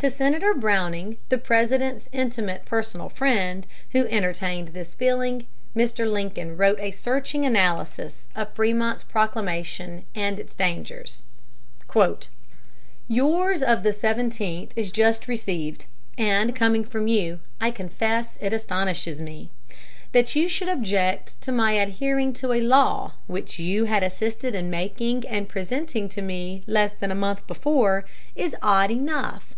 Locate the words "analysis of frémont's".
7.44-9.04